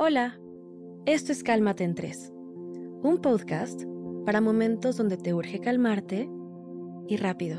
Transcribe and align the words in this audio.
Hola, 0.00 0.38
esto 1.06 1.32
es 1.32 1.42
Cálmate 1.42 1.82
en 1.82 1.96
Tres, 1.96 2.32
un 3.02 3.18
podcast 3.20 3.82
para 4.24 4.40
momentos 4.40 4.96
donde 4.96 5.16
te 5.16 5.34
urge 5.34 5.58
calmarte 5.58 6.30
y 7.08 7.16
rápido. 7.16 7.58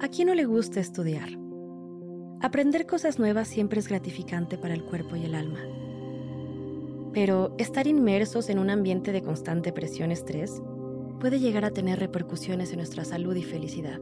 ¿A 0.00 0.08
quién 0.08 0.26
no 0.26 0.34
le 0.34 0.46
gusta 0.46 0.80
estudiar? 0.80 1.28
Aprender 2.40 2.86
cosas 2.86 3.20
nuevas 3.20 3.46
siempre 3.46 3.78
es 3.78 3.86
gratificante 3.86 4.58
para 4.58 4.74
el 4.74 4.82
cuerpo 4.82 5.14
y 5.14 5.26
el 5.26 5.36
alma. 5.36 5.60
Pero 7.12 7.54
estar 7.58 7.86
inmersos 7.86 8.50
en 8.50 8.58
un 8.58 8.70
ambiente 8.70 9.12
de 9.12 9.22
constante 9.22 9.72
presión 9.72 10.10
y 10.10 10.14
estrés 10.14 10.60
puede 11.20 11.38
llegar 11.38 11.64
a 11.64 11.70
tener 11.70 12.00
repercusiones 12.00 12.72
en 12.72 12.78
nuestra 12.78 13.04
salud 13.04 13.36
y 13.36 13.44
felicidad. 13.44 14.00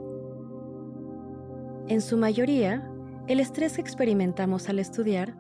En 1.88 2.00
su 2.00 2.16
mayoría, 2.16 2.90
el 3.28 3.40
estrés 3.40 3.74
que 3.74 3.82
experimentamos 3.82 4.70
al 4.70 4.78
estudiar 4.78 5.36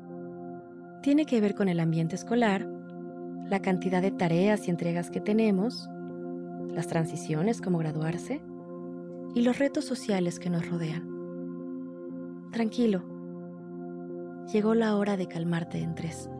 tiene 1.02 1.26
que 1.26 1.40
ver 1.40 1.54
con 1.54 1.68
el 1.68 1.80
ambiente 1.80 2.14
escolar, 2.14 2.66
la 3.50 3.60
cantidad 3.60 4.00
de 4.00 4.12
tareas 4.12 4.66
y 4.66 4.70
entregas 4.70 5.10
que 5.10 5.20
tenemos, 5.20 5.88
las 6.68 6.86
transiciones 6.86 7.60
como 7.60 7.78
graduarse 7.78 8.40
y 9.34 9.42
los 9.42 9.58
retos 9.58 9.84
sociales 9.84 10.38
que 10.38 10.48
nos 10.48 10.68
rodean. 10.68 11.08
Tranquilo, 12.52 13.02
llegó 14.52 14.74
la 14.74 14.96
hora 14.96 15.16
de 15.16 15.26
calmarte 15.26 15.78
en 15.78 15.94
tres. 15.94 16.30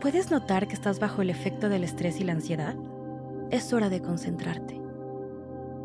¿Puedes 0.00 0.30
notar 0.30 0.68
que 0.68 0.74
estás 0.74 1.00
bajo 1.00 1.22
el 1.22 1.30
efecto 1.30 1.68
del 1.68 1.84
estrés 1.84 2.20
y 2.20 2.24
la 2.24 2.32
ansiedad? 2.32 2.76
Es 3.50 3.72
hora 3.72 3.88
de 3.88 4.00
concentrarte. 4.00 4.80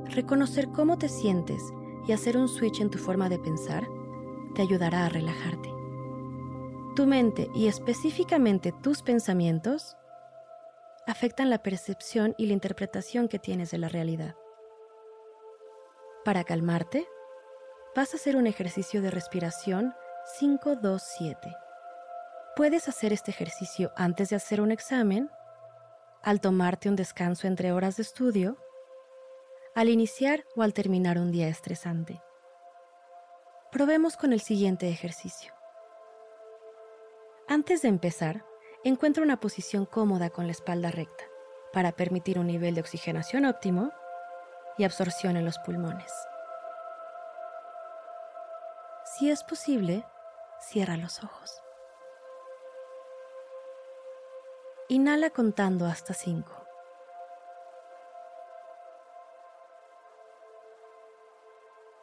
Reconocer 0.05 0.69
cómo 0.69 0.97
te 0.97 1.09
sientes 1.09 1.61
y 2.07 2.11
hacer 2.11 2.37
un 2.37 2.47
switch 2.47 2.79
en 2.79 2.89
tu 2.89 2.97
forma 2.97 3.27
de 3.27 3.39
pensar 3.39 3.85
te 4.55 4.61
ayudará 4.61 5.05
a 5.05 5.09
relajarte. 5.09 5.76
Tu 6.97 7.05
mente 7.05 7.47
y 7.53 7.67
específicamente 7.67 8.73
tus 8.81 9.03
pensamientos 9.03 9.95
afectan 11.05 11.51
la 11.51 11.61
percepción 11.61 12.33
y 12.39 12.47
la 12.47 12.53
interpretación 12.53 13.27
que 13.27 13.37
tienes 13.37 13.69
de 13.69 13.77
la 13.77 13.87
realidad. 13.87 14.33
Para 16.25 16.43
calmarte, 16.43 17.07
vas 17.95 18.13
a 18.13 18.17
hacer 18.17 18.35
un 18.35 18.47
ejercicio 18.47 19.03
de 19.03 19.11
respiración 19.11 19.93
527. 20.39 21.55
Puedes 22.55 22.89
hacer 22.89 23.13
este 23.13 23.29
ejercicio 23.29 23.91
antes 23.95 24.29
de 24.29 24.37
hacer 24.37 24.59
un 24.59 24.71
examen, 24.71 25.29
al 26.23 26.41
tomarte 26.41 26.89
un 26.89 26.95
descanso 26.95 27.45
entre 27.45 27.73
horas 27.73 27.97
de 27.97 28.01
estudio, 28.01 28.57
al 29.75 29.89
iniciar 29.89 30.45
o 30.55 30.63
al 30.63 30.73
terminar 30.73 31.19
un 31.19 31.31
día 31.31 31.47
estresante. 31.47 32.23
Probemos 33.71 34.17
con 34.17 34.33
el 34.33 34.41
siguiente 34.41 34.89
ejercicio. 34.89 35.56
Antes 37.67 37.81
de 37.81 37.89
empezar, 37.89 38.45
encuentra 38.85 39.21
una 39.21 39.41
posición 39.41 39.85
cómoda 39.85 40.29
con 40.29 40.45
la 40.45 40.53
espalda 40.53 40.89
recta 40.89 41.25
para 41.73 41.91
permitir 41.91 42.39
un 42.39 42.47
nivel 42.47 42.75
de 42.75 42.79
oxigenación 42.79 43.43
óptimo 43.43 43.91
y 44.77 44.85
absorción 44.85 45.35
en 45.35 45.43
los 45.43 45.59
pulmones. 45.59 46.09
Si 49.03 49.29
es 49.29 49.43
posible, 49.43 50.05
cierra 50.61 50.95
los 50.95 51.21
ojos. 51.21 51.61
Inhala 54.87 55.29
contando 55.31 55.87
hasta 55.87 56.13
5. 56.13 56.49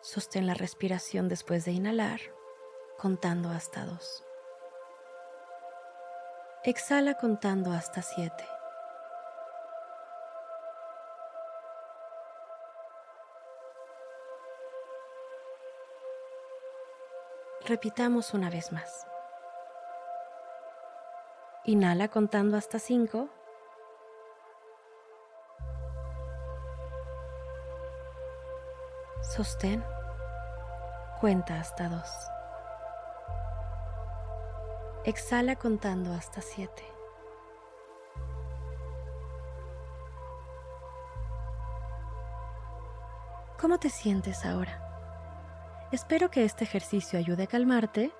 Sostén 0.02 0.46
la 0.46 0.52
respiración 0.52 1.30
después 1.30 1.64
de 1.64 1.72
inhalar, 1.72 2.20
contando 2.98 3.48
hasta 3.48 3.86
2. 3.86 4.24
Exhala 6.66 7.12
contando 7.12 7.72
hasta 7.72 8.00
7. 8.00 8.32
Repitamos 17.66 18.32
una 18.32 18.48
vez 18.48 18.72
más. 18.72 19.06
Inhala 21.64 22.08
contando 22.08 22.56
hasta 22.56 22.78
5. 22.78 23.28
Sostén. 29.20 29.84
Cuenta 31.20 31.60
hasta 31.60 31.90
2. 31.90 32.33
Exhala 35.04 35.56
contando 35.56 36.14
hasta 36.14 36.40
7. 36.40 36.70
¿Cómo 43.60 43.78
te 43.78 43.90
sientes 43.90 44.46
ahora? 44.46 44.80
Espero 45.92 46.30
que 46.30 46.44
este 46.44 46.64
ejercicio 46.64 47.18
ayude 47.18 47.42
a 47.42 47.46
calmarte 47.46 48.12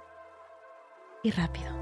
y 1.22 1.30
rápido. 1.30 1.72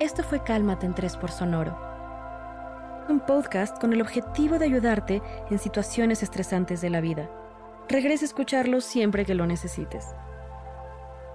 Esto 0.00 0.24
fue 0.24 0.42
Cálmate 0.42 0.86
en 0.86 0.96
3 0.96 1.16
por 1.18 1.30
Sonoro, 1.30 1.78
un 3.08 3.20
podcast 3.20 3.80
con 3.80 3.92
el 3.92 4.02
objetivo 4.02 4.58
de 4.58 4.64
ayudarte 4.64 5.22
en 5.50 5.60
situaciones 5.60 6.24
estresantes 6.24 6.80
de 6.80 6.90
la 6.90 7.00
vida. 7.00 7.30
Regresa 7.88 8.24
a 8.24 8.26
escucharlo 8.26 8.80
siempre 8.80 9.24
que 9.24 9.36
lo 9.36 9.46
necesites. 9.46 10.16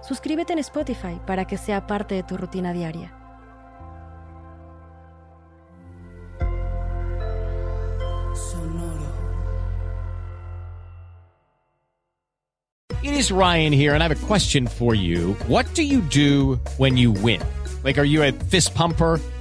Suscríbete 0.00 0.52
en 0.52 0.58
Spotify 0.60 1.20
para 1.26 1.44
que 1.46 1.58
sea 1.58 1.86
parte 1.86 2.14
de 2.14 2.22
tu 2.22 2.36
rutina 2.36 2.72
diaria. 2.72 3.12
Sonoro. 8.34 9.12
It 13.02 13.12
is 13.12 13.30
Ryan 13.30 13.72
here, 13.72 13.94
and 13.94 14.02
I 14.02 14.08
have 14.08 14.12
a 14.12 14.26
question 14.26 14.66
for 14.66 14.94
you. 14.94 15.34
What 15.46 15.66
do 15.74 15.82
you 15.82 16.00
do 16.00 16.60
when 16.78 16.96
you 16.96 17.12
win? 17.12 17.40
Like, 17.84 17.98
are 17.98 18.04
you 18.04 18.22
a 18.22 18.32
fist 18.32 18.74
pumper? 18.74 19.20